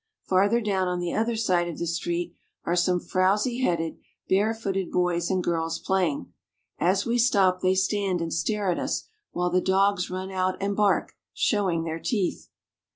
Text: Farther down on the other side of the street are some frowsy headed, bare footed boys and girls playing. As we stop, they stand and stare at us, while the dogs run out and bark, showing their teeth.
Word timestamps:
Farther 0.23 0.61
down 0.61 0.87
on 0.87 0.97
the 0.99 1.13
other 1.13 1.35
side 1.35 1.67
of 1.67 1.77
the 1.77 1.85
street 1.85 2.33
are 2.65 2.75
some 2.75 2.99
frowsy 2.99 3.59
headed, 3.61 3.99
bare 4.27 4.51
footed 4.51 4.91
boys 4.91 5.29
and 5.29 5.43
girls 5.43 5.77
playing. 5.77 6.33
As 6.79 7.05
we 7.05 7.19
stop, 7.19 7.61
they 7.61 7.75
stand 7.75 8.19
and 8.19 8.33
stare 8.33 8.71
at 8.71 8.79
us, 8.79 9.03
while 9.31 9.51
the 9.51 9.61
dogs 9.61 10.09
run 10.09 10.31
out 10.31 10.57
and 10.59 10.75
bark, 10.75 11.11
showing 11.35 11.83
their 11.83 11.99
teeth. 11.99 12.49